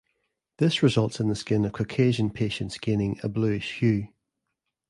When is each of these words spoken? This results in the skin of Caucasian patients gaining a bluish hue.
This 0.57 0.81
results 0.81 1.19
in 1.19 1.27
the 1.27 1.35
skin 1.35 1.63
of 1.63 1.73
Caucasian 1.73 2.31
patients 2.31 2.79
gaining 2.79 3.19
a 3.21 3.29
bluish 3.29 3.73
hue. 3.81 4.07